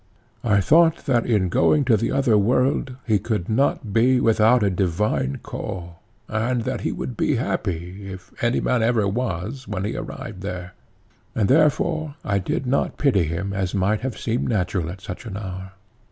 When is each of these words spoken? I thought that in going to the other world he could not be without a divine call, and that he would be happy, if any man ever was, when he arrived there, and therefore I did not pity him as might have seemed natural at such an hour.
I 0.43 0.61
thought 0.61 1.05
that 1.05 1.27
in 1.27 1.47
going 1.49 1.85
to 1.85 1.95
the 1.95 2.11
other 2.11 2.35
world 2.35 2.95
he 3.05 3.19
could 3.19 3.47
not 3.47 3.93
be 3.93 4.19
without 4.19 4.63
a 4.63 4.71
divine 4.71 5.37
call, 5.43 6.01
and 6.27 6.63
that 6.63 6.81
he 6.81 6.91
would 6.91 7.15
be 7.15 7.35
happy, 7.35 8.11
if 8.11 8.33
any 8.43 8.59
man 8.61 8.81
ever 8.81 9.07
was, 9.07 9.67
when 9.67 9.83
he 9.85 9.95
arrived 9.95 10.41
there, 10.41 10.73
and 11.35 11.47
therefore 11.47 12.15
I 12.25 12.39
did 12.39 12.65
not 12.65 12.97
pity 12.97 13.25
him 13.25 13.53
as 13.53 13.75
might 13.75 13.99
have 14.01 14.17
seemed 14.17 14.49
natural 14.49 14.89
at 14.89 15.01
such 15.01 15.27
an 15.27 15.37
hour. 15.37 15.73